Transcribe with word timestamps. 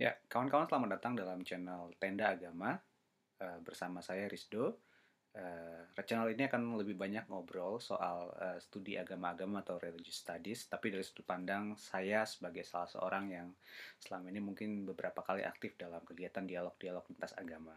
Ya, 0.00 0.16
kawan-kawan 0.32 0.64
selamat 0.64 0.96
datang 0.96 1.12
dalam 1.12 1.44
channel 1.44 1.92
Tenda 2.00 2.32
Agama 2.32 2.72
uh, 3.36 3.58
bersama 3.60 4.00
saya 4.00 4.32
Rizdo. 4.32 4.80
Uh, 5.36 5.84
channel 6.08 6.32
ini 6.32 6.48
akan 6.48 6.80
lebih 6.80 6.96
banyak 6.96 7.28
ngobrol 7.28 7.76
soal 7.84 8.32
uh, 8.40 8.56
studi 8.64 8.96
agama-agama 8.96 9.60
atau 9.60 9.76
religious 9.76 10.24
studies, 10.24 10.72
tapi 10.72 10.88
dari 10.88 11.04
sudut 11.04 11.28
pandang 11.28 11.76
saya 11.76 12.24
sebagai 12.24 12.64
salah 12.64 12.88
seorang 12.88 13.28
yang 13.28 13.52
selama 14.00 14.32
ini 14.32 14.40
mungkin 14.40 14.88
beberapa 14.88 15.20
kali 15.20 15.44
aktif 15.44 15.76
dalam 15.76 16.00
kegiatan 16.08 16.48
dialog-dialog 16.48 17.04
lintas 17.04 17.36
agama. 17.36 17.76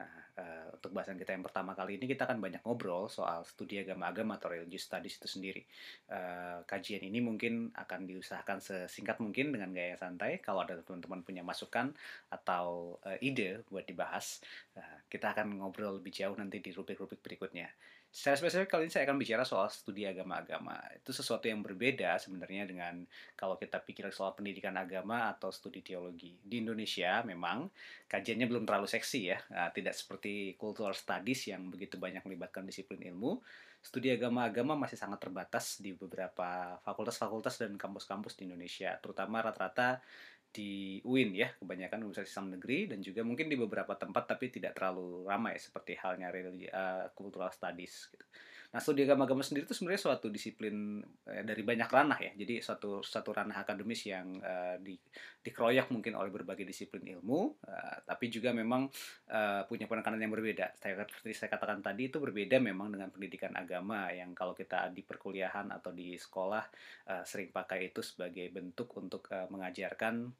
Nah, 0.00 0.08
uh, 0.40 0.66
untuk 0.80 0.96
bahasan 0.96 1.20
kita 1.20 1.36
yang 1.36 1.44
pertama 1.44 1.76
kali 1.76 2.00
ini 2.00 2.08
kita 2.08 2.24
akan 2.24 2.40
banyak 2.40 2.64
ngobrol 2.64 3.12
soal 3.12 3.44
studi 3.44 3.76
agama-agama 3.76 4.40
atau 4.40 4.48
religious 4.48 4.88
studies 4.88 5.20
itu 5.20 5.28
sendiri. 5.28 5.62
Uh, 6.08 6.64
kajian 6.64 7.04
ini 7.04 7.20
mungkin 7.20 7.68
akan 7.76 8.08
diusahakan 8.08 8.64
sesingkat 8.64 9.20
mungkin 9.20 9.52
dengan 9.52 9.76
gaya 9.76 10.00
santai. 10.00 10.40
Kalau 10.40 10.64
ada 10.64 10.80
teman-teman 10.80 11.20
punya 11.20 11.44
masukan 11.44 11.92
atau 12.32 12.96
uh, 13.04 13.18
ide 13.20 13.60
buat 13.68 13.84
dibahas, 13.84 14.40
uh, 14.80 15.04
kita 15.12 15.36
akan 15.36 15.60
ngobrol 15.60 16.00
lebih 16.00 16.16
jauh 16.16 16.32
nanti 16.32 16.64
di 16.64 16.72
rubrik-rubrik 16.72 17.20
berikutnya. 17.20 17.68
Secara 18.10 18.34
spesifik 18.42 18.74
kali 18.74 18.90
ini 18.90 18.92
saya 18.92 19.06
akan 19.06 19.22
bicara 19.22 19.46
soal 19.46 19.70
studi 19.70 20.02
agama-agama. 20.02 20.74
Itu 20.98 21.14
sesuatu 21.14 21.46
yang 21.46 21.62
berbeda 21.62 22.18
sebenarnya 22.18 22.66
dengan 22.66 23.06
kalau 23.38 23.54
kita 23.54 23.78
pikir 23.78 24.10
soal 24.10 24.34
pendidikan 24.34 24.74
agama 24.74 25.30
atau 25.30 25.54
studi 25.54 25.78
teologi. 25.78 26.34
Di 26.42 26.58
Indonesia 26.58 27.22
memang 27.22 27.70
kajiannya 28.10 28.50
belum 28.50 28.66
terlalu 28.66 28.90
seksi 28.90 29.20
ya, 29.30 29.38
nah, 29.54 29.70
tidak 29.70 29.94
seperti 29.94 30.58
cultural 30.58 30.90
studies 30.90 31.46
yang 31.54 31.70
begitu 31.70 32.02
banyak 32.02 32.26
melibatkan 32.26 32.66
disiplin 32.66 32.98
ilmu. 32.98 33.38
Studi 33.78 34.10
agama-agama 34.10 34.74
masih 34.74 34.98
sangat 34.98 35.22
terbatas 35.22 35.78
di 35.78 35.94
beberapa 35.94 36.82
fakultas-fakultas 36.82 37.62
dan 37.62 37.78
kampus-kampus 37.78 38.34
di 38.36 38.50
Indonesia, 38.50 38.98
terutama 38.98 39.40
rata-rata 39.40 40.02
di 40.50 40.98
UIN 41.06 41.30
ya 41.32 41.48
kebanyakan 41.54 42.02
universitas 42.02 42.34
Islam 42.34 42.58
negeri 42.58 42.90
dan 42.90 42.98
juga 42.98 43.22
mungkin 43.22 43.46
di 43.46 43.54
beberapa 43.54 43.94
tempat 43.94 44.34
tapi 44.34 44.50
tidak 44.50 44.74
terlalu 44.74 45.22
ramai 45.24 45.54
seperti 45.62 45.94
halnya 46.02 46.34
religi, 46.34 46.66
uh, 46.66 47.06
cultural 47.14 47.54
studies 47.54 48.10
gitu. 48.10 48.26
Nah, 48.70 48.78
studi 48.78 49.02
agama-agama 49.02 49.42
sendiri 49.42 49.66
itu 49.66 49.74
sebenarnya 49.74 49.98
suatu 49.98 50.30
disiplin 50.30 51.02
eh, 51.26 51.42
dari 51.42 51.66
banyak 51.66 51.90
ranah 51.90 52.18
ya. 52.22 52.32
Jadi 52.38 52.62
suatu 52.62 53.02
satu 53.02 53.34
ranah 53.34 53.66
akademis 53.66 54.06
yang 54.06 54.38
uh, 54.38 54.78
di, 54.78 54.94
dikeroyok 55.42 55.90
mungkin 55.90 56.14
oleh 56.14 56.30
berbagai 56.30 56.62
disiplin 56.62 57.02
ilmu, 57.18 57.58
uh, 57.66 57.96
tapi 58.06 58.30
juga 58.30 58.54
memang 58.54 58.86
uh, 59.34 59.66
punya 59.66 59.90
penekanan 59.90 60.22
yang 60.22 60.30
berbeda. 60.30 60.78
Saya 60.78 61.02
seperti 61.02 61.34
saya 61.34 61.50
katakan 61.50 61.82
tadi 61.82 62.14
itu 62.14 62.22
berbeda 62.22 62.62
memang 62.62 62.94
dengan 62.94 63.10
pendidikan 63.10 63.50
agama 63.58 64.06
yang 64.14 64.30
kalau 64.38 64.54
kita 64.54 64.86
di 64.94 65.02
perkuliahan 65.02 65.74
atau 65.74 65.90
di 65.90 66.14
sekolah 66.14 66.64
uh, 67.10 67.26
sering 67.26 67.50
pakai 67.50 67.90
itu 67.90 68.06
sebagai 68.06 68.46
bentuk 68.54 68.94
untuk 68.94 69.26
uh, 69.34 69.50
mengajarkan 69.50 70.30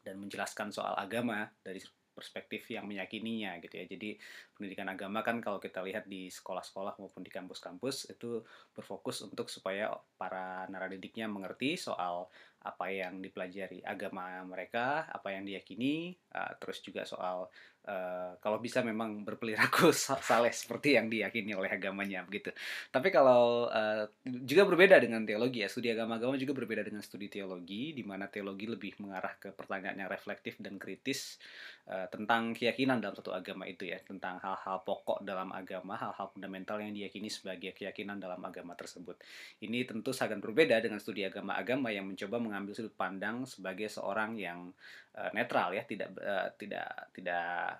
dan 0.00 0.16
menjelaskan 0.16 0.72
soal 0.72 0.96
agama 0.96 1.44
dari 1.60 1.80
perspektif 2.12 2.68
yang 2.70 2.86
meyakininya 2.86 3.56
gitu 3.62 3.74
ya. 3.80 3.84
Jadi 3.86 4.18
pendidikan 4.54 4.88
agama 4.90 5.22
kan 5.24 5.38
kalau 5.38 5.62
kita 5.62 5.80
lihat 5.80 6.06
di 6.06 6.28
sekolah-sekolah 6.28 7.00
maupun 7.00 7.22
di 7.24 7.32
kampus-kampus 7.32 8.12
itu 8.12 8.44
berfokus 8.74 9.24
untuk 9.24 9.48
supaya 9.48 9.90
para 10.18 10.68
naradidiknya 10.68 11.30
mengerti 11.30 11.78
soal 11.78 12.28
apa 12.60 12.92
yang 12.92 13.24
dipelajari 13.24 13.80
agama 13.80 14.44
mereka, 14.44 15.08
apa 15.08 15.32
yang 15.32 15.48
diyakini, 15.48 16.12
uh, 16.36 16.52
terus 16.60 16.84
juga 16.84 17.08
soal 17.08 17.48
uh, 17.88 18.36
kalau 18.36 18.60
bisa 18.60 18.84
memang 18.84 19.24
berperilaku 19.24 19.88
saleh 20.28 20.52
seperti 20.52 21.00
yang 21.00 21.08
diyakini 21.08 21.56
oleh 21.56 21.72
agamanya 21.72 22.20
begitu. 22.20 22.52
Tapi 22.92 23.08
kalau 23.08 23.72
uh, 23.72 24.04
juga 24.28 24.68
berbeda 24.68 25.00
dengan 25.00 25.24
teologi 25.24 25.64
ya, 25.64 25.72
studi 25.72 25.88
agama-agama 25.88 26.36
juga 26.36 26.52
berbeda 26.52 26.84
dengan 26.84 27.00
studi 27.00 27.32
teologi, 27.32 27.96
di 27.96 28.04
mana 28.04 28.28
teologi 28.28 28.68
lebih 28.68 29.00
mengarah 29.00 29.40
ke 29.40 29.56
pertanyaan 29.56 30.04
yang 30.04 30.10
reflektif 30.12 30.60
dan 30.60 30.76
kritis 30.76 31.40
tentang 31.90 32.54
keyakinan 32.54 33.02
dalam 33.02 33.18
satu 33.18 33.34
agama 33.34 33.66
itu 33.66 33.82
ya, 33.82 33.98
tentang 34.06 34.38
hal-hal 34.38 34.78
pokok 34.86 35.26
dalam 35.26 35.50
agama, 35.50 35.98
hal-hal 35.98 36.30
fundamental 36.30 36.78
yang 36.78 36.94
diyakini 36.94 37.26
sebagai 37.26 37.74
keyakinan 37.74 38.22
dalam 38.22 38.38
agama 38.46 38.78
tersebut. 38.78 39.18
Ini 39.58 39.90
tentu 39.90 40.14
sangat 40.14 40.38
berbeda 40.38 40.78
dengan 40.78 41.02
studi 41.02 41.26
agama-agama 41.26 41.90
yang 41.90 42.06
mencoba 42.06 42.38
mengambil 42.50 42.74
sudut 42.74 42.94
pandang 42.98 43.46
sebagai 43.46 43.86
seorang 43.86 44.34
yang 44.34 44.74
uh, 45.14 45.30
netral 45.30 45.70
ya, 45.70 45.86
tidak 45.86 46.10
uh, 46.18 46.50
tidak 46.58 47.14
tidak 47.14 47.78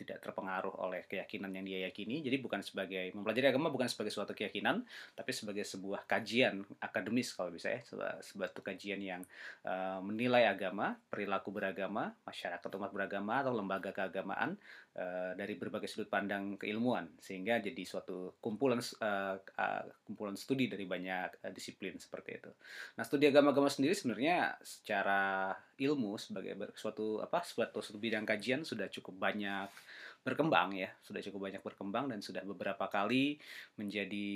tidak 0.00 0.24
terpengaruh 0.24 0.72
oleh 0.80 1.04
keyakinan 1.04 1.52
yang 1.52 1.64
dia 1.68 1.78
yakini. 1.92 2.24
Jadi 2.24 2.40
bukan 2.40 2.64
sebagai 2.64 3.12
mempelajari 3.12 3.52
agama 3.52 3.68
bukan 3.68 3.84
sebagai 3.84 4.08
suatu 4.08 4.32
keyakinan, 4.32 4.80
tapi 5.12 5.30
sebagai 5.36 5.68
sebuah 5.68 6.08
kajian 6.08 6.64
akademis 6.80 7.36
kalau 7.36 7.52
bisa 7.52 7.68
ya, 7.68 7.84
sebuah, 7.84 8.24
sebuah 8.24 8.48
kajian 8.64 9.00
yang 9.04 9.22
uh, 9.68 10.00
menilai 10.00 10.48
agama, 10.48 10.96
perilaku 11.12 11.52
beragama, 11.52 12.16
masyarakat 12.24 12.70
umat 12.80 12.90
beragama 12.90 13.44
atau 13.44 13.52
lembaga 13.52 13.92
keagamaan 13.92 14.56
uh, 14.96 15.32
dari 15.36 15.54
berbagai 15.54 15.86
sudut 15.86 16.08
pandang 16.08 16.56
keilmuan 16.56 17.06
sehingga 17.20 17.60
jadi 17.60 17.82
suatu 17.84 18.40
kumpulan 18.40 18.80
uh, 18.80 19.36
uh, 19.36 19.82
kumpulan 20.08 20.34
studi 20.34 20.66
dari 20.66 20.88
banyak 20.88 21.44
uh, 21.44 21.52
disiplin 21.52 22.00
seperti 22.00 22.40
itu. 22.40 22.50
Nah, 22.96 23.04
studi 23.04 23.28
agama-agama 23.28 23.68
sendiri 23.68 23.92
sebenarnya 23.92 24.56
secara 24.64 25.52
ilmu 25.80 26.20
sebagai 26.20 26.52
suatu 26.76 27.24
apa 27.24 27.40
suatu, 27.40 27.80
suatu 27.80 27.98
bidang 27.98 28.28
kajian 28.28 28.62
sudah 28.62 28.92
cukup 28.92 29.16
banyak 29.16 29.68
berkembang 30.20 30.76
ya 30.76 30.92
sudah 31.00 31.24
cukup 31.24 31.48
banyak 31.48 31.62
berkembang 31.64 32.12
dan 32.12 32.20
sudah 32.20 32.44
beberapa 32.44 32.92
kali 32.92 33.40
menjadi 33.80 34.28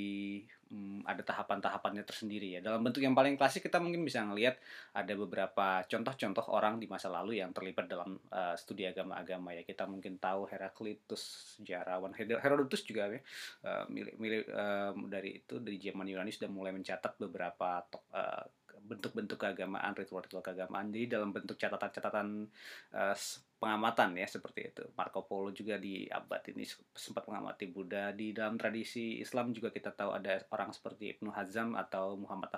hmm, 0.72 1.04
ada 1.04 1.20
tahapan-tahapannya 1.20 2.08
tersendiri 2.08 2.56
ya. 2.56 2.60
Dalam 2.64 2.80
bentuk 2.80 3.04
yang 3.04 3.12
paling 3.12 3.36
klasik 3.36 3.68
kita 3.68 3.76
mungkin 3.84 4.00
bisa 4.00 4.24
melihat 4.24 4.56
ada 4.96 5.12
beberapa 5.12 5.84
contoh-contoh 5.84 6.48
orang 6.56 6.80
di 6.80 6.88
masa 6.88 7.12
lalu 7.12 7.44
yang 7.44 7.52
terlibat 7.52 7.84
dalam 7.84 8.16
uh, 8.32 8.56
studi 8.56 8.88
agama-agama 8.88 9.52
ya. 9.52 9.62
Kita 9.62 9.84
mungkin 9.84 10.16
tahu 10.16 10.48
Heraklitus 10.48 11.56
sejarawan 11.60 12.16
Herodotus 12.16 12.80
juga 12.88 13.12
ya 13.12 13.20
uh, 13.68 13.84
milik, 13.92 14.16
milik 14.16 14.48
uh, 14.48 14.96
dari 15.04 15.44
itu 15.44 15.60
dari 15.60 15.76
zaman 15.76 16.08
Yunani 16.08 16.32
sudah 16.32 16.48
mulai 16.48 16.72
mencatat 16.72 17.20
beberapa 17.20 17.84
uh, 18.16 18.44
bentuk-bentuk 18.82 19.38
keagamaan, 19.38 19.94
ritual-ritual 19.94 20.42
keagamaan. 20.42 20.90
Jadi 20.90 21.06
dalam 21.14 21.30
bentuk 21.30 21.54
catatan-catatan 21.56 22.48
uh, 22.94 23.16
pengamatan 23.64 24.12
ya 24.20 24.28
seperti 24.28 24.68
itu. 24.68 24.84
Marco 24.92 25.24
Polo 25.24 25.48
juga 25.56 25.80
di 25.80 26.04
abad 26.04 26.44
ini 26.52 26.68
sempat 26.92 27.24
mengamati 27.24 27.64
Buddha. 27.72 28.12
Di 28.12 28.36
dalam 28.36 28.60
tradisi 28.60 29.24
Islam 29.24 29.56
juga 29.56 29.72
kita 29.72 29.88
tahu 29.96 30.12
ada 30.12 30.36
orang 30.52 30.76
seperti 30.76 31.16
Ibnu 31.16 31.32
Hazm 31.32 31.72
atau 31.72 32.20
Muhammad 32.20 32.52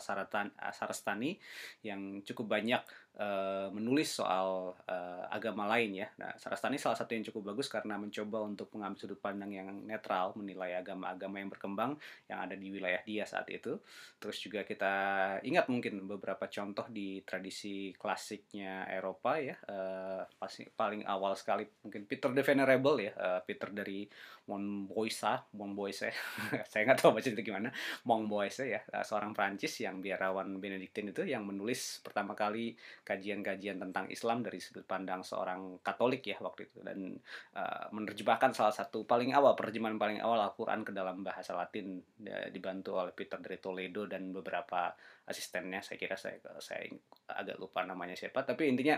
Asarastani 0.59 1.39
yang 1.87 2.27
cukup 2.27 2.59
banyak 2.59 2.83
uh, 3.21 3.69
menulis 3.72 4.12
soal 4.12 4.77
uh, 4.89 5.25
agama 5.33 5.66
lain 5.71 6.05
ya. 6.05 6.09
Nah, 6.21 6.37
Sarastani 6.37 6.77
salah 6.77 6.97
satu 6.97 7.16
yang 7.16 7.25
cukup 7.33 7.55
bagus 7.55 7.71
karena 7.71 7.97
mencoba 7.97 8.45
untuk 8.45 8.71
mengambil 8.77 8.99
sudut 8.99 9.21
pandang 9.21 9.53
yang 9.53 9.69
netral, 9.84 10.37
menilai 10.37 10.77
agama-agama 10.81 11.41
yang 11.41 11.50
berkembang 11.50 11.93
yang 12.28 12.39
ada 12.45 12.55
di 12.55 12.69
wilayah 12.69 13.00
dia 13.05 13.25
saat 13.25 13.49
itu. 13.49 13.81
Terus 14.21 14.37
juga 14.41 14.62
kita 14.62 14.95
ingat 15.43 15.69
mungkin 15.72 16.05
beberapa 16.05 16.49
contoh 16.49 16.87
di 16.89 17.21
tradisi 17.25 17.93
klasiknya 17.97 18.89
Eropa 18.89 19.41
ya. 19.41 19.56
Uh, 19.66 20.25
paling 20.77 20.96
paling 20.97 21.12
awal 21.12 21.37
sekali 21.37 21.69
mungkin 21.84 22.09
Peter 22.09 22.33
the 22.33 22.41
Venerable 22.41 22.97
ya 22.97 23.12
uh, 23.12 23.41
Peter 23.45 23.69
dari 23.69 24.09
Montboisa 24.49 25.45
Montboise 25.53 26.09
saya 26.73 26.83
nggak 26.89 27.05
tahu 27.05 27.21
baca 27.21 27.29
itu 27.29 27.43
gimana. 27.45 27.69
Montboise 28.09 28.65
ya 28.65 28.81
uh, 28.81 29.05
seorang 29.05 29.37
Prancis 29.37 29.77
yang 29.84 30.01
biarawan 30.01 30.57
Benediktin 30.57 31.12
itu 31.12 31.29
yang 31.29 31.45
menulis 31.45 32.01
pertama 32.01 32.33
kali 32.33 32.73
kajian-kajian 33.05 33.77
tentang 33.77 34.09
Islam 34.09 34.41
dari 34.41 34.57
sudut 34.57 34.89
pandang 34.89 35.21
seorang 35.21 35.84
Katolik 35.84 36.25
ya 36.25 36.41
waktu 36.41 36.73
itu. 36.73 36.81
Dan 36.81 37.21
uh, 37.53 37.93
menerjemahkan 37.93 38.57
salah 38.57 38.73
satu 38.73 39.05
paling 39.05 39.37
awal 39.37 39.53
perjemahan 39.53 40.01
paling 40.01 40.25
awal 40.25 40.41
Al-Quran 40.41 40.81
ke 40.81 40.97
dalam 40.97 41.21
bahasa 41.21 41.53
Latin 41.53 42.01
uh, 42.25 42.49
dibantu 42.49 42.97
oleh 42.97 43.13
Peter 43.13 43.37
dari 43.37 43.61
Toledo 43.61 44.09
dan 44.09 44.33
beberapa 44.33 44.97
asistennya. 45.28 45.84
Saya 45.84 46.01
kira 46.01 46.16
saya 46.16 46.41
saya 46.63 46.89
agak 47.28 47.60
lupa 47.60 47.84
namanya 47.84 48.16
siapa 48.16 48.47
tapi 48.47 48.71
intinya 48.71 48.97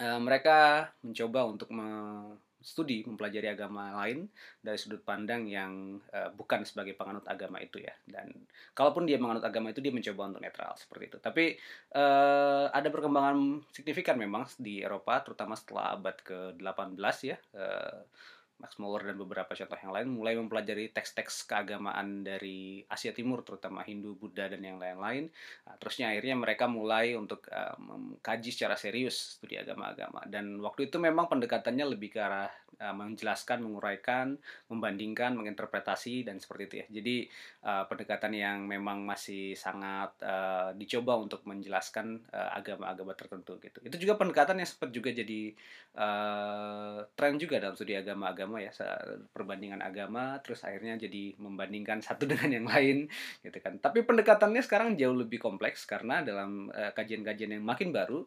uh, 0.00 0.20
mereka 0.22 0.90
mencoba 1.04 1.46
untuk 1.46 1.68
studi 2.64 3.04
mempelajari 3.04 3.52
agama 3.52 3.92
lain 4.00 4.24
dari 4.64 4.80
sudut 4.80 5.04
pandang 5.04 5.44
yang 5.44 6.00
uh, 6.16 6.32
bukan 6.32 6.64
sebagai 6.64 6.96
penganut 6.96 7.28
agama 7.28 7.60
itu 7.60 7.84
ya. 7.84 7.92
Dan 8.08 8.32
kalaupun 8.72 9.04
dia 9.04 9.20
menganut 9.20 9.44
agama 9.44 9.68
itu 9.68 9.84
dia 9.84 9.92
mencoba 9.92 10.32
untuk 10.32 10.42
netral 10.42 10.72
seperti 10.80 11.12
itu. 11.12 11.18
Tapi 11.20 11.44
uh, 11.92 12.72
ada 12.72 12.88
perkembangan 12.88 13.68
signifikan 13.68 14.16
memang 14.16 14.48
di 14.56 14.80
Eropa 14.80 15.20
terutama 15.20 15.52
setelah 15.54 16.00
abad 16.00 16.16
ke-18 16.24 17.16
ya. 17.28 17.36
Uh, 17.52 18.00
Max 18.58 18.78
Muller 18.78 19.10
dan 19.10 19.16
beberapa 19.18 19.50
contoh 19.50 19.78
yang 19.78 19.92
lain 19.92 20.08
mulai 20.14 20.38
mempelajari 20.38 20.94
teks-teks 20.94 21.46
keagamaan 21.50 22.22
dari 22.22 22.80
Asia 22.86 23.10
Timur 23.10 23.42
terutama 23.42 23.82
Hindu, 23.82 24.14
Buddha 24.14 24.46
dan 24.46 24.62
yang 24.62 24.78
lain-lain. 24.78 25.28
Nah, 25.66 25.74
terusnya 25.76 26.14
akhirnya 26.14 26.38
mereka 26.38 26.70
mulai 26.70 27.18
untuk 27.18 27.44
uh, 27.50 27.74
mengkaji 27.82 28.50
secara 28.54 28.78
serius 28.78 29.38
studi 29.38 29.58
agama-agama 29.58 30.22
dan 30.30 30.62
waktu 30.62 30.86
itu 30.86 31.02
memang 31.02 31.26
pendekatannya 31.26 31.86
lebih 31.98 32.14
ke 32.14 32.20
arah 32.22 32.50
uh, 32.78 32.94
menjelaskan, 32.94 33.58
menguraikan, 33.62 34.38
membandingkan, 34.70 35.34
menginterpretasi 35.34 36.22
dan 36.22 36.38
seperti 36.38 36.62
itu 36.66 36.74
ya. 36.78 36.86
Jadi 37.02 37.16
uh, 37.66 37.84
pendekatan 37.90 38.32
yang 38.34 38.58
memang 38.70 39.02
masih 39.02 39.58
sangat 39.58 40.14
uh, 40.22 40.70
dicoba 40.78 41.18
untuk 41.18 41.42
menjelaskan 41.44 42.22
agama-agama 42.30 43.12
uh, 43.12 43.18
tertentu 43.18 43.58
gitu. 43.58 43.78
Itu 43.82 43.96
juga 43.98 44.14
pendekatan 44.14 44.62
yang 44.62 44.68
sempat 44.68 44.90
juga 44.94 45.10
jadi 45.10 45.52
uh, 45.98 47.02
tren 47.18 47.34
juga 47.40 47.58
dalam 47.58 47.74
studi 47.74 47.98
agama-agama 47.98 48.43
agama 48.44 48.60
ya 48.60 48.70
perbandingan 49.32 49.80
agama 49.80 50.36
terus 50.44 50.60
akhirnya 50.68 51.00
jadi 51.00 51.32
membandingkan 51.40 51.98
satu 52.06 52.28
dengan 52.28 52.52
yang 52.52 52.66
lain 52.68 53.08
gitu 53.40 53.58
kan. 53.64 53.80
Tapi 53.80 54.04
pendekatannya 54.04 54.60
sekarang 54.60 55.00
jauh 55.00 55.16
lebih 55.16 55.40
kompleks 55.40 55.88
karena 55.88 56.20
dalam 56.20 56.68
eh, 56.68 56.92
kajian-kajian 56.92 57.56
yang 57.56 57.64
makin 57.64 57.88
baru 57.88 58.20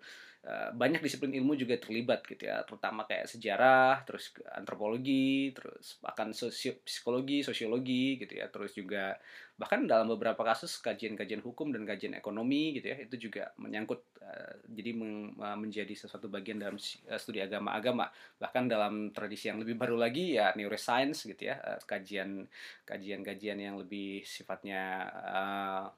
uh, 0.48 0.69
banyak 0.74 1.04
disiplin 1.04 1.36
ilmu 1.38 1.54
juga 1.54 1.78
terlibat 1.78 2.25
gitu 2.25 2.50
ya. 2.50 2.66
Terutama 2.66 3.06
kayak 3.06 3.30
sejarah 3.30 4.02
terus 4.08 4.34
antropologi 4.56 5.54
terus 5.54 6.02
bahkan 6.02 6.34
sosio 6.34 6.81
psikologi 6.81 7.46
sosiologi 7.46 8.18
gitu 8.18 8.34
ya. 8.40 8.50
Terus 8.50 8.74
juga 8.74 9.16
bahkan 9.57 9.89
dalam 9.89 10.06
beberapa 10.13 10.45
kasus 10.45 10.77
kajian-kajian 10.86 11.42
hukum 11.42 11.74
dan 11.74 11.81
kajian 11.81 12.13
ekonomi 12.13 12.77
gitu 12.77 12.94
ya 12.94 12.98
itu 13.01 13.15
juga 13.18 13.50
menyangkut 13.57 14.06
uh, 14.21 14.54
jadi 14.69 14.94
uh, 14.94 15.57
menjadi 15.57 15.98
sesuatu 15.98 16.30
bagian 16.30 16.62
dalam 16.62 16.77
uh, 16.77 17.18
studi 17.18 17.42
agama-agama. 17.42 18.06
Bahkan 18.38 18.69
dalam 18.69 19.09
tradisi 19.09 19.50
yang 19.50 19.57
lebih 19.57 19.74
baru 19.74 19.98
lagi 19.98 20.38
ya 20.38 20.54
neuroscience 20.54 21.25
gitu 21.25 21.50
ya 21.50 21.57
kajian 21.89 22.45
kajian-kajian 22.86 23.57
yang 23.57 23.75
lebih 23.81 24.21
sifatnya 24.21 25.09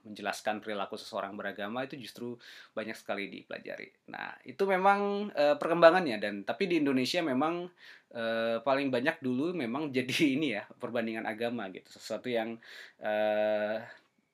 menjelaskan 0.08 0.64
perilaku 0.64 0.96
seseorang 0.96 1.36
beragama 1.36 1.84
itu 1.84 2.00
justru 2.00 2.40
banyak 2.72 2.96
sekali 2.96 3.28
dipelajari. 3.28 3.92
Nah 4.08 4.40
itu 4.48 4.64
memang 4.64 5.30
perkembangannya 5.36 6.18
dan 6.18 6.34
tapi 6.48 6.72
di 6.72 6.80
Indonesia 6.80 7.20
memang 7.20 7.68
uh, 8.16 8.58
paling 8.66 8.90
banyak 8.90 9.22
dulu 9.22 9.54
memang 9.54 9.90
jadi 9.98 10.38
ini 10.38 10.48
ya 10.58 10.64
perbandingan 10.80 11.26
agama 11.26 11.68
gitu. 11.74 11.90
Sesuatu 11.90 12.30
yang 12.30 12.58
uh, 13.02 13.78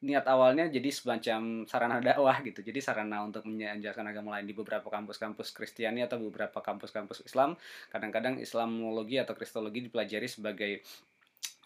niat 0.05 0.25
awalnya 0.29 0.69
jadi 0.69 0.89
semacam 0.93 1.65
sarana 1.65 1.97
dakwah 2.03 2.37
gitu. 2.45 2.61
Jadi 2.61 2.77
sarana 2.77 3.25
untuk 3.25 3.47
menjelaskan 3.49 4.05
agama 4.05 4.37
lain 4.37 4.45
di 4.45 4.53
beberapa 4.53 4.85
kampus-kampus 4.91 5.49
Kristiani 5.55 6.05
atau 6.05 6.21
beberapa 6.21 6.61
kampus-kampus 6.61 7.25
Islam. 7.25 7.57
Kadang-kadang 7.89 8.37
Islamologi 8.37 9.17
atau 9.17 9.33
Kristologi 9.33 9.89
dipelajari 9.89 10.29
sebagai 10.29 10.85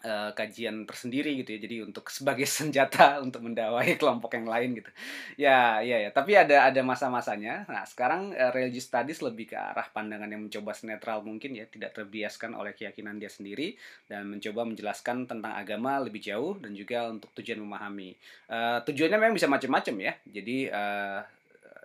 uh, 0.04 0.30
kajian 0.32 0.84
tersendiri 0.88 1.36
gitu 1.42 1.56
ya. 1.56 1.60
Jadi 1.60 1.76
untuk 1.84 2.08
sebagai 2.16 2.48
senjata 2.48 3.20
untuk 3.20 3.44
mendawai 3.44 3.94
kelompok 4.00 4.36
yang 4.36 4.48
lain 4.48 4.76
gitu. 4.80 4.90
Ya 5.36 5.80
ya 5.84 6.00
ya. 6.00 6.10
Tapi 6.12 6.36
ada 6.36 6.68
ada 6.68 6.80
masa-masanya. 6.80 7.68
Nah 7.68 7.84
sekarang 7.84 8.32
uh, 8.32 8.52
religious 8.52 8.88
studies 8.88 9.20
lebih 9.20 9.52
ke 9.52 9.56
arah 9.56 9.86
pandangan 9.92 10.28
yang 10.28 10.46
mencoba 10.46 10.72
netral 10.84 11.24
mungkin 11.24 11.56
ya. 11.56 11.68
Tidak 11.68 11.92
terbiaskan 11.92 12.56
oleh 12.56 12.72
keyakinan 12.72 13.20
dia 13.20 13.30
sendiri. 13.30 13.76
Dan 14.08 14.32
mencoba 14.36 14.66
menjelaskan 14.66 15.28
tentang 15.28 15.52
agama 15.54 16.00
lebih 16.00 16.20
jauh 16.22 16.56
dan 16.60 16.72
juga 16.72 17.08
untuk 17.10 17.32
tujuan 17.36 17.60
memahami. 17.60 18.16
Uh, 18.48 18.80
tujuannya 18.84 19.18
memang 19.20 19.36
bisa 19.36 19.48
macam-macam 19.50 19.94
ya. 20.00 20.12
Jadi 20.26 20.70
uh, 20.70 21.20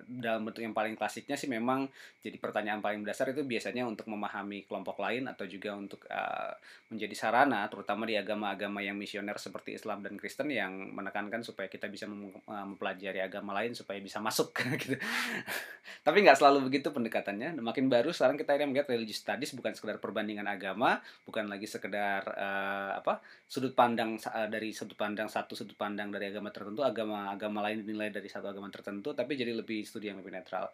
dalam 0.06 0.46
bentuk 0.46 0.62
yang 0.62 0.78
paling 0.78 0.94
klasiknya 0.94 1.34
sih 1.34 1.50
memang 1.50 1.90
jadi 2.22 2.38
pertanyaan 2.38 2.80
paling 2.81 3.02
dasar 3.02 3.34
itu 3.34 3.42
biasanya 3.42 3.86
untuk 3.86 4.06
memahami 4.10 4.66
kelompok 4.69 5.02
lain 5.02 5.25
atau 5.25 5.46
juga 5.50 5.74
untuk 5.74 6.06
uh, 6.10 6.54
menjadi 6.94 7.13
sarana 7.18 7.66
terutama 7.66 8.06
di 8.06 8.13
agama-agama 8.13 8.86
yang 8.86 8.94
misioner 8.94 9.36
seperti 9.42 9.74
Islam 9.74 10.06
dan 10.06 10.18
Kristen 10.22 10.54
yang 10.54 10.94
menekankan 10.94 11.42
supaya 11.42 11.66
kita 11.66 11.90
bisa 11.90 12.06
mem 12.06 12.30
uh, 12.46 12.66
mempelajari 12.66 13.22
agama 13.22 13.57
lain 13.57 13.74
supaya 13.74 13.98
bisa 13.98 14.22
masuk 14.22 14.54
gitu. 14.81 14.98
Tapi 16.06 16.18
nggak 16.22 16.38
selalu 16.38 16.69
begitu 16.69 16.94
pendekatannya. 16.94 17.57
Makin 17.57 17.90
baru 17.90 18.13
sekarang 18.13 18.38
kita 18.38 18.54
akhirnya 18.54 18.69
melihat 18.69 18.88
religious 18.94 19.22
studies 19.22 19.54
bukan 19.57 19.74
sekedar 19.74 19.98
perbandingan 19.98 20.46
agama, 20.46 21.02
bukan 21.25 21.50
lagi 21.50 21.66
sekedar 21.66 22.25
uh, 22.30 23.02
apa 23.02 23.22
sudut 23.46 23.74
pandang 23.74 24.18
uh, 24.22 24.50
dari 24.50 24.69
sudut 24.74 24.98
pandang 24.98 25.30
satu 25.30 25.57
sudut 25.57 25.78
pandang 25.78 26.13
dari 26.13 26.30
agama 26.30 26.54
tertentu, 26.54 26.86
agama-agama 26.86 27.66
lain 27.66 27.81
dinilai 27.81 28.13
dari 28.13 28.30
satu 28.30 28.50
agama 28.50 28.69
tertentu, 28.69 29.13
tapi 29.18 29.34
jadi 29.38 29.54
lebih 29.54 29.86
studi 29.95 30.12
yang 30.12 30.19
lebih 30.19 30.36
netral. 30.36 30.68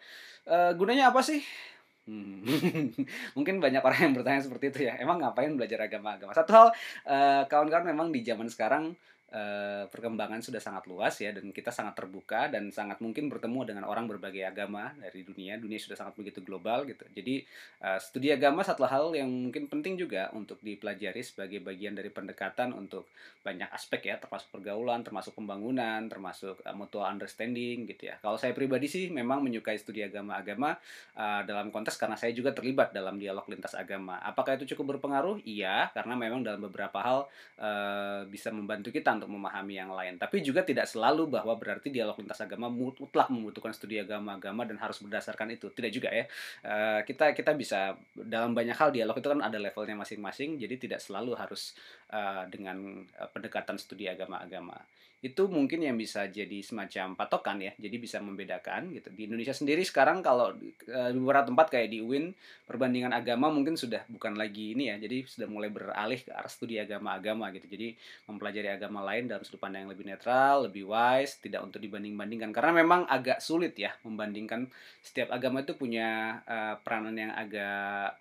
Uh, 0.49 0.73
gunanya 0.73 1.13
apa 1.13 1.21
sih? 1.21 1.45
Hmm. 2.09 2.41
Mungkin 3.37 3.61
banyak 3.61 3.85
orang 3.85 4.09
yang 4.09 4.13
bertanya 4.17 4.41
seperti 4.41 4.73
itu 4.73 4.79
ya. 4.89 4.97
Emang 4.97 5.21
ngapain 5.21 5.53
belajar 5.53 5.85
agama-agama? 5.85 6.33
Satu 6.33 6.51
hal, 6.57 6.67
uh, 7.05 7.45
kawan-kawan 7.45 7.93
memang 7.93 8.09
di 8.09 8.25
zaman 8.25 8.49
sekarang 8.49 8.97
Eh, 9.31 9.87
perkembangan 9.87 10.43
sudah 10.43 10.59
sangat 10.59 10.91
luas 10.91 11.15
ya 11.15 11.31
dan 11.31 11.55
kita 11.55 11.71
sangat 11.71 11.95
terbuka 11.95 12.51
dan 12.51 12.67
sangat 12.67 12.99
mungkin 12.99 13.31
bertemu 13.31 13.63
dengan 13.63 13.87
orang 13.87 14.03
berbagai 14.03 14.43
agama 14.43 14.91
dari 14.99 15.23
dunia. 15.23 15.55
Dunia 15.55 15.79
sudah 15.79 15.95
sangat 15.95 16.19
begitu 16.19 16.43
global 16.43 16.83
gitu. 16.83 17.07
Jadi 17.15 17.39
uh, 17.79 17.95
studi 17.95 18.27
agama 18.27 18.59
satu 18.59 18.83
hal 18.83 19.15
yang 19.15 19.31
mungkin 19.31 19.71
penting 19.71 19.95
juga 19.95 20.27
untuk 20.35 20.59
dipelajari 20.59 21.23
sebagai 21.23 21.63
bagian 21.63 21.95
dari 21.95 22.11
pendekatan 22.11 22.75
untuk 22.75 23.07
banyak 23.39 23.71
aspek 23.71 24.11
ya 24.11 24.19
termasuk 24.19 24.51
pergaulan 24.51 24.99
termasuk 24.99 25.31
pembangunan 25.31 26.11
termasuk 26.11 26.59
uh, 26.67 26.75
mutual 26.75 27.07
understanding 27.07 27.87
gitu 27.87 28.11
ya. 28.11 28.19
Kalau 28.19 28.35
saya 28.35 28.51
pribadi 28.51 28.91
sih 28.91 29.07
memang 29.15 29.39
menyukai 29.39 29.79
studi 29.79 30.03
agama-agama 30.03 30.75
uh, 31.15 31.47
dalam 31.47 31.71
konteks 31.71 31.95
karena 31.95 32.19
saya 32.19 32.35
juga 32.35 32.51
terlibat 32.51 32.91
dalam 32.91 33.15
dialog 33.15 33.47
lintas 33.47 33.79
agama. 33.79 34.19
Apakah 34.27 34.59
itu 34.59 34.75
cukup 34.75 34.99
berpengaruh? 34.99 35.39
Iya 35.47 35.87
karena 35.95 36.19
memang 36.19 36.43
dalam 36.43 36.59
beberapa 36.67 36.99
hal 36.99 37.31
uh, 37.63 38.27
bisa 38.27 38.51
membantu 38.51 38.91
kita 38.91 39.20
untuk 39.21 39.37
memahami 39.37 39.77
yang 39.77 39.93
lain. 39.93 40.17
Tapi 40.17 40.41
juga 40.41 40.65
tidak 40.65 40.89
selalu 40.89 41.29
bahwa 41.29 41.53
berarti 41.53 41.93
dialog 41.93 42.17
lintas 42.17 42.41
agama 42.41 42.73
mutlak 42.73 43.29
membutuhkan 43.29 43.69
studi 43.69 44.01
agama-agama 44.01 44.65
dan 44.65 44.81
harus 44.81 44.97
berdasarkan 44.97 45.53
itu. 45.53 45.69
Tidak 45.69 45.93
juga 45.93 46.09
ya. 46.09 46.25
Uh, 46.65 47.05
kita 47.05 47.37
kita 47.37 47.53
bisa 47.53 47.93
dalam 48.17 48.57
banyak 48.57 48.73
hal 48.73 48.89
dialog 48.89 49.13
itu 49.13 49.29
kan 49.29 49.45
ada 49.45 49.61
levelnya 49.61 49.93
masing-masing. 49.93 50.57
Jadi 50.57 50.89
tidak 50.89 50.99
selalu 51.05 51.37
harus 51.37 51.77
uh, 52.09 52.49
dengan 52.49 53.05
uh, 53.21 53.29
pendekatan 53.29 53.77
studi 53.77 54.09
agama-agama 54.09 54.81
itu 55.21 55.45
mungkin 55.45 55.85
yang 55.85 55.93
bisa 56.01 56.25
jadi 56.25 56.65
semacam 56.65 57.13
patokan 57.13 57.61
ya 57.61 57.77
jadi 57.77 57.93
bisa 58.01 58.17
membedakan 58.17 58.89
gitu. 58.89 59.13
Di 59.13 59.29
Indonesia 59.29 59.53
sendiri 59.53 59.85
sekarang 59.85 60.25
kalau 60.25 60.57
e, 60.57 60.99
di 61.13 61.17
beberapa 61.21 61.45
tempat 61.45 61.69
kayak 61.69 61.93
di 61.93 62.01
UIN 62.01 62.33
perbandingan 62.65 63.13
agama 63.13 63.53
mungkin 63.53 63.77
sudah 63.77 64.01
bukan 64.09 64.33
lagi 64.33 64.73
ini 64.73 64.89
ya 64.89 64.97
jadi 64.97 65.21
sudah 65.21 65.45
mulai 65.45 65.69
beralih 65.69 66.17
ke 66.25 66.33
arah 66.33 66.49
studi 66.49 66.81
agama-agama 66.81 67.53
gitu. 67.53 67.69
Jadi 67.69 67.93
mempelajari 68.25 68.73
agama 68.73 69.05
lain 69.05 69.29
dalam 69.29 69.45
sudut 69.45 69.61
pandang 69.61 69.85
yang 69.85 69.93
lebih 69.93 70.09
netral 70.09 70.65
lebih 70.65 70.89
wise 70.89 71.37
tidak 71.37 71.61
untuk 71.61 71.77
dibanding-bandingkan. 71.85 72.49
Karena 72.49 72.81
memang 72.81 73.05
agak 73.05 73.45
sulit 73.45 73.77
ya 73.77 73.93
membandingkan 74.01 74.65
setiap 75.05 75.29
agama 75.37 75.61
itu 75.61 75.77
punya 75.77 76.41
uh, 76.49 76.81
peranan 76.81 77.13
yang 77.13 77.31
agak 77.37 78.17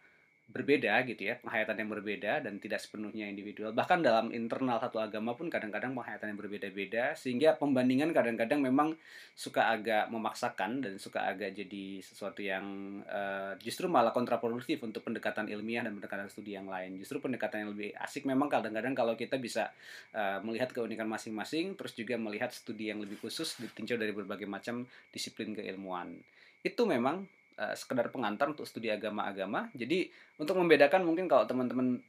berbeda 0.51 1.07
gitu 1.07 1.31
ya, 1.31 1.39
penghayatan 1.39 1.87
yang 1.87 1.91
berbeda 1.95 2.33
dan 2.43 2.59
tidak 2.59 2.83
sepenuhnya 2.83 3.31
individual. 3.31 3.71
Bahkan 3.71 4.03
dalam 4.03 4.35
internal 4.35 4.83
satu 4.83 4.99
agama 4.99 5.39
pun 5.39 5.47
kadang-kadang 5.47 5.95
penghayatan 5.95 6.35
yang 6.35 6.39
berbeda-beda 6.39 7.05
sehingga 7.15 7.55
pembandingan 7.55 8.11
kadang-kadang 8.11 8.59
memang 8.59 8.99
suka 9.39 9.71
agak 9.71 10.11
memaksakan 10.11 10.83
dan 10.83 10.95
suka 10.99 11.23
agak 11.23 11.55
jadi 11.55 12.03
sesuatu 12.03 12.43
yang 12.43 12.65
uh, 13.07 13.55
justru 13.63 13.87
malah 13.87 14.11
kontraproduktif 14.11 14.83
untuk 14.83 15.07
pendekatan 15.07 15.47
ilmiah 15.47 15.87
dan 15.87 15.95
pendekatan 15.95 16.27
studi 16.27 16.59
yang 16.59 16.67
lain. 16.67 16.99
Justru 16.99 17.23
pendekatan 17.23 17.65
yang 17.67 17.71
lebih 17.73 17.95
asik 18.03 18.27
memang 18.27 18.51
kadang-kadang 18.51 18.93
kalau 18.99 19.15
kita 19.15 19.39
bisa 19.39 19.71
uh, 20.13 20.43
melihat 20.43 20.75
keunikan 20.75 21.07
masing-masing 21.07 21.79
terus 21.79 21.95
juga 21.95 22.19
melihat 22.19 22.51
studi 22.51 22.91
yang 22.91 22.99
lebih 22.99 23.23
khusus 23.23 23.55
ditinjau 23.63 23.95
dari 23.95 24.11
berbagai 24.11 24.51
macam 24.51 24.83
disiplin 25.15 25.55
keilmuan. 25.55 26.19
Itu 26.61 26.85
memang 26.85 27.40
uh, 27.61 27.77
sekedar 27.77 28.09
pengantar 28.09 28.49
untuk 28.49 28.65
studi 28.65 28.89
agama-agama. 28.89 29.69
Jadi 29.77 30.09
untuk 30.41 30.57
membedakan 30.57 31.05
mungkin 31.05 31.29
kalau 31.29 31.45
teman-teman 31.45 32.01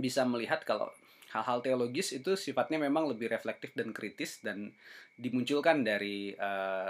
bisa 0.00 0.24
melihat 0.24 0.64
kalau 0.64 0.88
hal-hal 1.28 1.60
teologis 1.60 2.16
itu 2.16 2.32
sifatnya 2.40 2.80
memang 2.80 3.04
lebih 3.04 3.28
reflektif 3.28 3.76
dan 3.76 3.92
kritis 3.92 4.40
dan 4.40 4.72
dimunculkan 5.20 5.84
dari 5.84 6.32
uh, 6.32 6.88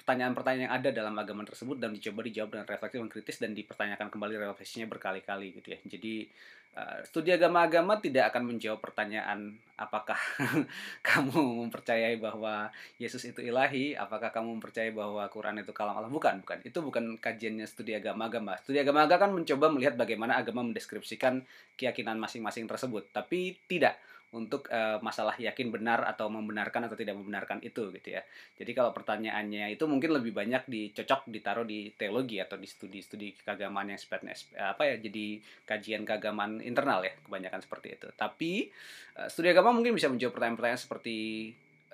pertanyaan-pertanyaan 0.00 0.64
yang 0.70 0.74
ada 0.74 0.90
dalam 0.94 1.14
agama 1.18 1.42
tersebut 1.44 1.76
dan 1.76 1.92
dicoba 1.92 2.24
dijawab 2.24 2.56
dengan 2.56 2.66
reflektif 2.70 2.98
dan 3.02 3.10
kritis 3.10 3.36
dan 3.42 3.50
dipertanyakan 3.52 4.08
kembali 4.08 4.34
refleksinya 4.38 4.86
berkali-kali 4.88 5.60
gitu 5.60 5.68
ya. 5.76 5.78
Jadi 5.82 6.30
uh, 6.76 7.00
studi 7.08 7.32
agama-agama 7.32 7.98
tidak 7.98 8.30
akan 8.30 8.54
menjawab 8.54 8.78
pertanyaan 8.84 9.56
apakah 9.76 10.16
kamu 11.08 11.66
mempercayai 11.66 12.16
bahwa 12.16 12.72
Yesus 12.96 13.28
itu 13.28 13.44
ilahi, 13.44 13.92
apakah 13.92 14.32
kamu 14.32 14.56
mempercayai 14.56 14.92
bahwa 14.92 15.24
Quran 15.28 15.60
itu 15.60 15.72
kalam 15.76 15.96
Allah 15.96 16.12
bukan, 16.12 16.40
bukan. 16.44 16.58
Itu 16.64 16.80
bukan 16.80 17.20
kajiannya 17.20 17.68
studi 17.68 17.92
agama-agama. 17.92 18.56
Studi 18.64 18.80
agama-agama 18.80 19.20
kan 19.28 19.32
mencoba 19.32 19.66
melihat 19.68 19.94
bagaimana 20.00 20.40
agama 20.40 20.64
mendeskripsikan 20.64 21.44
keyakinan 21.76 22.16
masing-masing 22.16 22.64
tersebut, 22.64 23.08
tapi 23.12 23.56
tidak 23.68 24.00
untuk 24.34 24.66
uh, 24.68 24.98
masalah 25.00 25.38
yakin 25.38 25.70
benar 25.70 26.02
atau 26.02 26.26
membenarkan 26.26 26.90
atau 26.90 26.98
tidak 26.98 27.14
membenarkan 27.14 27.62
itu 27.62 27.88
gitu 27.94 28.18
ya. 28.18 28.22
Jadi 28.58 28.74
kalau 28.74 28.90
pertanyaannya 28.90 29.70
itu 29.72 29.86
mungkin 29.86 30.18
lebih 30.18 30.34
banyak 30.34 30.66
dicocok 30.66 31.30
ditaruh 31.30 31.62
di 31.62 31.94
teologi 31.94 32.42
atau 32.42 32.58
di 32.58 32.66
studi-studi 32.66 33.46
keagamaan 33.46 33.94
yang 33.94 34.00
sifatnya 34.00 34.34
apa 34.58 34.82
ya 34.82 34.96
jadi 34.98 35.40
kajian 35.64 36.02
keagamaan 36.02 36.58
internal 36.66 37.00
ya 37.06 37.14
kebanyakan 37.22 37.62
seperti 37.62 37.96
itu. 37.96 38.08
Tapi 38.12 38.68
uh, 39.16 39.30
studi 39.30 39.48
agama 39.54 39.70
mungkin 39.70 39.94
bisa 39.94 40.10
menjawab 40.10 40.34
pertanyaan-pertanyaan 40.34 40.82
seperti 40.82 41.16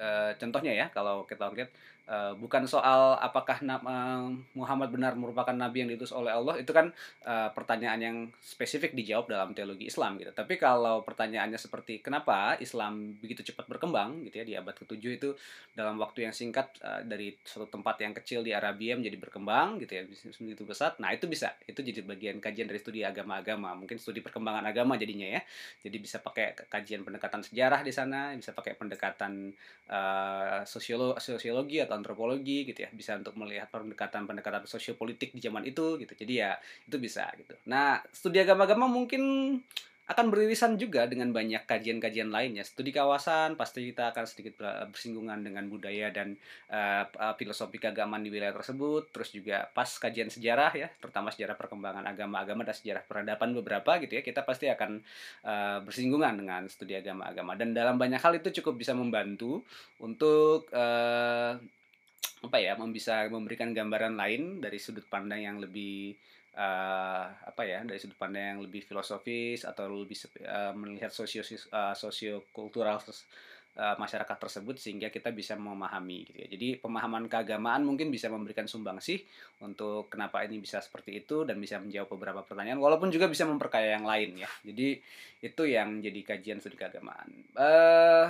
uh, 0.02 0.34
contohnya 0.34 0.74
ya 0.74 0.86
kalau 0.90 1.22
kita 1.22 1.46
lihat 1.54 1.70
Uh, 2.02 2.34
bukan 2.34 2.66
soal 2.66 3.14
apakah 3.22 3.62
uh, 3.62 4.26
Muhammad 4.58 4.90
benar 4.90 5.14
merupakan 5.14 5.54
nabi 5.54 5.86
yang 5.86 5.94
diutus 5.94 6.10
oleh 6.10 6.34
Allah 6.34 6.58
itu 6.58 6.74
kan 6.74 6.90
uh, 7.22 7.54
pertanyaan 7.54 8.00
yang 8.02 8.16
spesifik 8.42 8.90
dijawab 8.90 9.30
dalam 9.30 9.54
teologi 9.54 9.86
Islam 9.86 10.18
gitu. 10.18 10.34
Tapi 10.34 10.58
kalau 10.58 11.06
pertanyaannya 11.06 11.54
seperti 11.54 12.02
kenapa 12.02 12.58
Islam 12.58 13.14
begitu 13.22 13.46
cepat 13.46 13.70
berkembang 13.70 14.18
gitu 14.26 14.42
ya 14.42 14.44
di 14.44 14.54
abad 14.58 14.74
ke-7 14.82 14.98
itu 14.98 15.30
dalam 15.78 15.94
waktu 16.02 16.26
yang 16.26 16.34
singkat 16.34 16.74
uh, 16.82 17.06
dari 17.06 17.38
suatu 17.46 17.70
tempat 17.70 18.02
yang 18.02 18.10
kecil 18.18 18.42
di 18.42 18.50
Arabia 18.50 18.98
menjadi 18.98 19.22
berkembang 19.22 19.78
gitu 19.78 19.92
ya 19.94 20.02
begitu 20.42 20.66
besar. 20.66 20.98
Nah, 20.98 21.14
itu 21.14 21.30
bisa. 21.30 21.54
Itu 21.70 21.86
jadi 21.86 22.02
bagian 22.02 22.42
kajian 22.42 22.66
dari 22.66 22.82
studi 22.82 23.06
agama-agama, 23.06 23.78
mungkin 23.78 24.02
studi 24.02 24.18
perkembangan 24.18 24.66
agama 24.66 24.98
jadinya 24.98 25.38
ya. 25.38 25.40
Jadi 25.86 26.02
bisa 26.02 26.18
pakai 26.18 26.66
kajian 26.66 27.06
pendekatan 27.06 27.46
sejarah 27.46 27.86
di 27.86 27.94
sana, 27.94 28.34
bisa 28.34 28.50
pakai 28.50 28.74
pendekatan 28.74 29.54
uh, 29.92 30.64
sosiolo 30.64 31.20
sosiologi 31.20 31.78
atau 31.84 31.94
antropologi 32.00 32.64
gitu 32.64 32.80
ya 32.80 32.90
bisa 32.90 33.20
untuk 33.20 33.36
melihat 33.36 33.68
pendekatan-pendekatan 33.68 34.64
sosiopolitik 34.64 35.36
di 35.36 35.40
zaman 35.44 35.68
itu 35.68 36.00
gitu. 36.00 36.12
Jadi 36.16 36.32
ya 36.40 36.56
itu 36.88 36.96
bisa 36.96 37.28
gitu. 37.36 37.52
Nah 37.68 38.00
studi 38.08 38.40
agama-agama 38.40 38.88
mungkin 38.88 39.22
akan 40.02 40.34
beririsan 40.34 40.74
juga 40.74 41.06
dengan 41.06 41.30
banyak 41.30 41.62
kajian-kajian 41.62 42.34
lainnya. 42.34 42.66
Studi 42.66 42.90
kawasan 42.90 43.54
pasti 43.54 43.94
kita 43.94 44.10
akan 44.10 44.24
sedikit 44.26 44.58
bersinggungan 44.90 45.46
dengan 45.46 45.70
budaya 45.70 46.10
dan 46.10 46.34
uh, 46.74 47.06
filosofi 47.38 47.78
keagamaan 47.78 48.26
di 48.26 48.34
wilayah 48.34 48.50
tersebut. 48.50 49.14
Terus 49.14 49.30
juga 49.30 49.70
pas 49.70 49.86
kajian 49.86 50.26
sejarah 50.26 50.74
ya, 50.74 50.88
terutama 50.98 51.30
sejarah 51.30 51.54
perkembangan 51.54 52.02
agama-agama 52.10 52.66
dan 52.66 52.74
sejarah 52.74 53.06
peradaban 53.06 53.54
beberapa 53.54 54.02
gitu 54.02 54.18
ya, 54.18 54.22
kita 54.26 54.42
pasti 54.42 54.66
akan 54.66 54.98
uh, 55.46 55.78
bersinggungan 55.86 56.34
dengan 56.34 56.66
studi 56.66 56.98
agama-agama. 56.98 57.54
Dan 57.54 57.70
dalam 57.70 57.94
banyak 57.94 58.18
hal 58.18 58.42
itu 58.42 58.50
cukup 58.58 58.82
bisa 58.82 58.98
membantu 58.98 59.62
untuk 60.02 60.66
uh, 60.74 61.54
apa 62.42 62.58
ya 62.58 62.74
bisa 62.90 63.30
memberikan 63.30 63.70
gambaran 63.70 64.18
lain 64.18 64.58
dari 64.58 64.82
sudut 64.82 65.06
pandang 65.06 65.46
yang 65.46 65.62
lebih 65.62 66.18
uh, 66.56 67.24
apa 67.32 67.62
ya 67.64 67.80
dari 67.84 67.98
sudut 68.00 68.18
pandang 68.18 68.56
yang 68.56 68.60
lebih 68.64 68.84
filosofis 68.84 69.64
atau 69.64 69.88
lebih 69.88 70.16
uh, 70.44 70.72
melihat 70.76 71.08
sosio 71.08 71.40
uh, 71.72 71.96
sosiokultural 71.96 73.00
uh, 73.00 73.96
masyarakat 73.96 74.36
tersebut 74.36 74.76
sehingga 74.76 75.08
kita 75.08 75.32
bisa 75.32 75.56
memahami 75.56 76.28
gitu 76.28 76.38
ya. 76.44 76.48
Jadi 76.52 76.68
pemahaman 76.80 77.28
keagamaan 77.28 77.84
mungkin 77.84 78.12
bisa 78.12 78.28
memberikan 78.28 78.68
sumbangsih 78.68 79.24
untuk 79.64 80.12
kenapa 80.12 80.44
ini 80.44 80.60
bisa 80.60 80.82
seperti 80.84 81.24
itu 81.24 81.48
dan 81.48 81.56
bisa 81.56 81.80
menjawab 81.80 82.12
beberapa 82.12 82.40
pertanyaan 82.44 82.80
walaupun 82.80 83.08
juga 83.08 83.28
bisa 83.28 83.48
memperkaya 83.48 83.96
yang 83.96 84.04
lain 84.04 84.44
ya. 84.44 84.50
Jadi 84.64 85.00
itu 85.42 85.62
yang 85.64 86.04
jadi 86.04 86.20
kajian 86.22 86.60
studi 86.60 86.76
keagamaan. 86.76 87.28
Uh, 87.56 88.28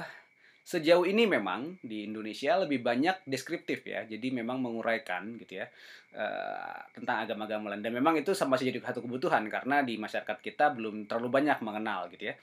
sejauh 0.63 1.03
ini 1.03 1.27
memang 1.27 1.83
di 1.83 2.07
Indonesia 2.07 2.55
lebih 2.63 2.81
banyak 2.81 3.27
deskriptif 3.27 3.83
ya. 3.83 4.07
Jadi 4.07 4.31
memang 4.31 4.63
menguraikan 4.63 5.35
gitu 5.43 5.59
ya 5.59 5.67
uh, 6.15 6.81
tentang 6.95 7.27
agama-agama 7.27 7.75
lain. 7.75 7.83
Dan 7.83 7.93
memang 7.99 8.15
itu 8.19 8.31
masih 8.47 8.71
jadi 8.71 8.79
satu 8.81 9.03
kebutuhan 9.03 9.47
karena 9.51 9.83
di 9.83 9.99
masyarakat 9.99 10.39
kita 10.39 10.73
belum 10.75 11.11
terlalu 11.11 11.29
banyak 11.43 11.59
mengenal 11.61 12.07
gitu 12.15 12.31
ya 12.31 12.35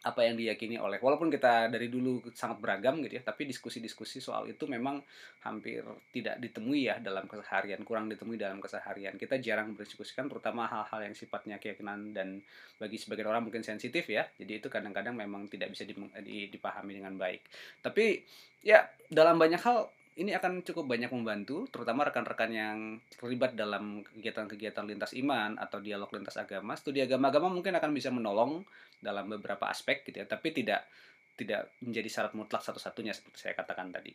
apa 0.00 0.24
yang 0.24 0.40
diyakini 0.40 0.80
oleh 0.80 0.96
walaupun 0.96 1.28
kita 1.28 1.68
dari 1.68 1.92
dulu 1.92 2.24
sangat 2.32 2.56
beragam 2.56 3.04
gitu 3.04 3.20
ya 3.20 3.22
tapi 3.26 3.44
diskusi-diskusi 3.44 4.16
soal 4.16 4.48
itu 4.48 4.64
memang 4.64 5.04
hampir 5.40 5.80
tidak 6.12 6.36
ditemui 6.36 6.88
ya 6.92 7.00
dalam 7.00 7.24
keseharian 7.24 7.80
kurang 7.80 8.12
ditemui 8.12 8.36
dalam 8.36 8.60
keseharian. 8.60 9.16
Kita 9.16 9.40
jarang 9.40 9.72
berdiskusikan 9.72 10.28
terutama 10.28 10.68
hal-hal 10.68 11.00
yang 11.08 11.16
sifatnya 11.16 11.56
keyakinan 11.56 12.12
dan 12.12 12.44
bagi 12.76 13.00
sebagian 13.00 13.32
orang 13.32 13.48
mungkin 13.48 13.64
sensitif 13.64 14.04
ya. 14.08 14.28
Jadi 14.36 14.60
itu 14.60 14.68
kadang-kadang 14.68 15.16
memang 15.16 15.48
tidak 15.48 15.72
bisa 15.72 15.88
dipahami 16.28 17.00
dengan 17.00 17.16
baik. 17.16 17.40
Tapi 17.80 18.20
ya 18.60 18.84
dalam 19.08 19.40
banyak 19.40 19.60
hal 19.64 19.88
ini 20.18 20.34
akan 20.34 20.66
cukup 20.66 20.90
banyak 20.90 21.10
membantu, 21.14 21.70
terutama 21.70 22.02
rekan-rekan 22.02 22.50
yang 22.50 22.78
terlibat 23.14 23.54
dalam 23.54 24.02
kegiatan-kegiatan 24.02 24.82
lintas 24.82 25.14
iman 25.14 25.54
atau 25.54 25.78
dialog 25.78 26.10
lintas 26.10 26.34
agama. 26.34 26.74
Studi 26.74 26.98
agama-agama 26.98 27.46
mungkin 27.46 27.78
akan 27.78 27.90
bisa 27.94 28.10
menolong 28.10 28.66
dalam 28.98 29.30
beberapa 29.30 29.70
aspek 29.70 30.02
gitu 30.10 30.20
ya, 30.20 30.26
tapi 30.26 30.50
tidak 30.50 30.84
tidak 31.38 31.72
menjadi 31.80 32.08
syarat 32.10 32.32
mutlak 32.36 32.60
satu-satunya 32.60 33.16
seperti 33.16 33.38
saya 33.48 33.54
katakan 33.56 33.88
tadi. 33.88 34.12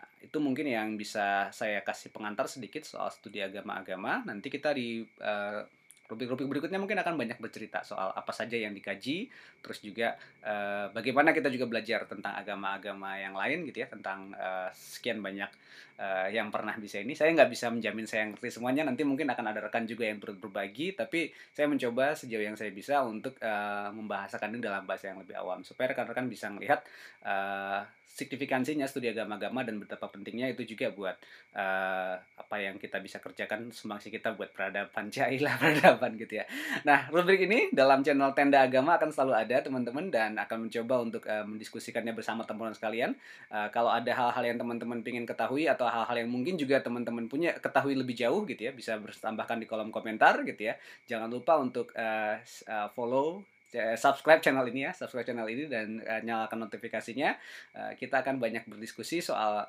Nah, 0.00 0.08
itu 0.24 0.36
mungkin 0.42 0.66
yang 0.66 0.98
bisa 0.98 1.52
saya 1.54 1.84
kasih 1.86 2.10
pengantar 2.10 2.50
sedikit 2.50 2.82
soal 2.82 3.12
studi 3.14 3.38
agama-agama. 3.38 4.26
Nanti 4.26 4.50
kita 4.50 4.74
di 4.74 5.06
uh, 5.22 5.62
Rubrik-rubrik 6.04 6.44
berikutnya 6.44 6.76
mungkin 6.76 7.00
akan 7.00 7.16
banyak 7.16 7.40
bercerita 7.40 7.80
soal 7.80 8.12
apa 8.12 8.28
saja 8.28 8.60
yang 8.60 8.76
dikaji, 8.76 9.32
terus 9.64 9.80
juga 9.80 10.20
uh, 10.44 10.92
bagaimana 10.92 11.32
kita 11.32 11.48
juga 11.48 11.64
belajar 11.64 12.04
tentang 12.04 12.36
agama-agama 12.36 13.16
yang 13.16 13.32
lain 13.32 13.64
gitu 13.64 13.80
ya, 13.80 13.88
tentang 13.88 14.36
uh, 14.36 14.68
sekian 14.76 15.24
banyak 15.24 15.48
uh, 15.98 16.28
yang 16.30 16.48
pernah 16.50 16.74
bisa 16.78 17.00
ini. 17.02 17.14
Saya 17.14 17.34
nggak 17.34 17.50
bisa 17.50 17.70
menjamin 17.70 18.06
saya 18.06 18.30
ngerti 18.30 18.48
semuanya, 18.50 18.82
nanti 18.86 19.02
mungkin 19.02 19.30
akan 19.30 19.44
ada 19.50 19.60
rekan 19.64 19.84
juga 19.86 20.08
yang 20.08 20.18
ber 20.18 20.34
berbagi, 20.36 20.94
tapi 20.94 21.30
saya 21.54 21.70
mencoba 21.70 22.14
sejauh 22.14 22.44
yang 22.44 22.56
saya 22.58 22.70
bisa 22.70 23.02
untuk 23.02 23.38
uh, 23.42 23.90
membahasakan 23.94 24.54
ini 24.54 24.60
dalam 24.62 24.84
bahasa 24.84 25.10
yang 25.10 25.20
lebih 25.22 25.34
awam, 25.38 25.62
supaya 25.62 25.94
rekan-rekan 25.94 26.26
bisa 26.26 26.50
melihat 26.50 26.82
uh, 27.26 27.82
signifikansinya 28.14 28.86
studi 28.86 29.10
agama-agama 29.10 29.66
dan 29.66 29.82
betapa 29.82 30.06
pentingnya 30.06 30.46
itu 30.54 30.62
juga 30.62 30.94
buat 30.94 31.18
uh, 31.58 32.14
apa 32.14 32.56
yang 32.62 32.78
kita 32.78 33.02
bisa 33.02 33.18
kerjakan 33.18 33.74
sembangsi 33.74 34.14
kita 34.14 34.38
buat 34.38 34.54
peradaban 34.54 35.10
jailah 35.10 35.58
peradaban 35.60 36.14
gitu 36.14 36.38
ya. 36.38 36.46
Nah, 36.86 37.10
rubrik 37.10 37.42
ini 37.42 37.74
dalam 37.74 38.06
channel 38.06 38.30
Tenda 38.38 38.62
Agama 38.62 38.94
akan 38.94 39.10
selalu 39.10 39.34
ada 39.34 39.66
teman-teman 39.66 40.14
dan 40.14 40.38
akan 40.38 40.70
mencoba 40.70 40.94
untuk 41.02 41.26
uh, 41.26 41.42
mendiskusikannya 41.42 42.14
bersama 42.14 42.46
teman-teman 42.46 42.78
sekalian. 42.78 43.10
Uh, 43.50 43.66
kalau 43.74 43.90
ada 43.90 44.14
hal-hal 44.14 44.44
yang 44.46 44.62
teman-teman 44.62 45.02
ingin 45.02 45.26
ketahui 45.26 45.66
atau 45.66 45.83
hal-hal 45.88 46.24
yang 46.24 46.30
mungkin 46.30 46.54
juga 46.56 46.80
teman-teman 46.80 47.28
punya 47.28 47.56
ketahui 47.58 47.94
lebih 47.94 48.16
jauh 48.16 48.44
gitu 48.48 48.68
ya, 48.68 48.72
bisa 48.72 48.96
bertambahkan 48.96 49.60
di 49.60 49.66
kolom 49.68 49.92
komentar 49.92 50.42
gitu 50.42 50.70
ya. 50.70 50.74
Jangan 51.08 51.28
lupa 51.28 51.60
untuk 51.60 51.92
uh, 51.94 52.36
uh, 52.68 52.88
follow 52.92 53.44
subscribe 53.98 54.38
channel 54.38 54.62
ini 54.70 54.86
ya, 54.86 54.94
subscribe 54.94 55.26
channel 55.26 55.50
ini 55.50 55.66
dan 55.66 55.98
uh, 56.06 56.22
nyalakan 56.22 56.70
notifikasinya. 56.70 57.34
Uh, 57.74 57.92
kita 57.98 58.22
akan 58.22 58.38
banyak 58.38 58.62
berdiskusi 58.70 59.18
soal 59.18 59.66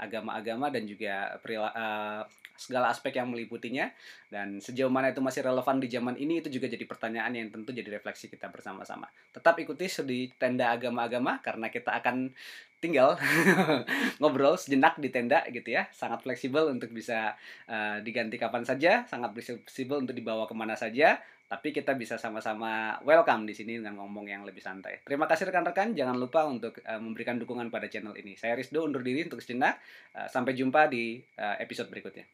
agama-agama 0.00 0.68
uh, 0.68 0.72
dan 0.72 0.88
juga 0.88 1.36
perila 1.44 1.68
uh, 1.68 2.24
segala 2.68 2.94
aspek 2.94 3.18
yang 3.18 3.28
meliputinya 3.34 3.90
dan 4.30 4.62
sejauh 4.62 4.92
mana 4.92 5.10
itu 5.10 5.18
masih 5.18 5.42
relevan 5.42 5.82
di 5.82 5.90
zaman 5.90 6.14
ini 6.14 6.38
itu 6.38 6.48
juga 6.48 6.70
jadi 6.70 6.86
pertanyaan 6.86 7.34
yang 7.34 7.48
tentu 7.50 7.74
jadi 7.74 7.98
refleksi 7.98 8.30
kita 8.30 8.46
bersama-sama. 8.54 9.10
Tetap 9.34 9.58
ikuti 9.58 9.90
di 10.06 10.30
tenda 10.38 10.70
agama-agama 10.70 11.42
karena 11.42 11.66
kita 11.68 11.98
akan 11.98 12.30
tinggal 12.82 13.14
ngobrol 14.20 14.58
sejenak 14.58 14.98
di 14.98 15.06
tenda 15.14 15.46
gitu 15.46 15.70
ya 15.70 15.86
sangat 15.94 16.26
fleksibel 16.26 16.66
untuk 16.66 16.90
bisa 16.90 17.38
uh, 17.70 18.02
diganti 18.02 18.34
kapan 18.34 18.66
saja 18.66 19.06
sangat 19.06 19.30
fleksibel 19.38 20.02
untuk 20.02 20.18
dibawa 20.18 20.50
ke 20.50 20.54
mana 20.58 20.74
saja 20.74 21.22
tapi 21.46 21.70
kita 21.70 21.94
bisa 21.94 22.18
sama-sama 22.18 22.98
welcome 23.06 23.46
di 23.46 23.54
sini 23.54 23.76
dengan 23.76 24.00
ngomong 24.00 24.24
yang 24.24 24.40
lebih 24.40 24.64
santai. 24.64 25.04
Terima 25.04 25.28
kasih 25.28 25.52
rekan-rekan, 25.52 25.92
jangan 25.92 26.16
lupa 26.16 26.48
untuk 26.48 26.80
uh, 26.80 26.96
memberikan 26.96 27.36
dukungan 27.36 27.68
pada 27.68 27.92
channel 27.92 28.16
ini. 28.16 28.40
Saya 28.40 28.56
Rizdo 28.56 28.80
undur 28.80 29.04
diri 29.04 29.28
untuk 29.28 29.44
sejenak. 29.44 29.76
Uh, 30.16 30.24
sampai 30.32 30.56
jumpa 30.56 30.88
di 30.88 31.20
episode 31.60 31.92
berikutnya. 31.92 32.24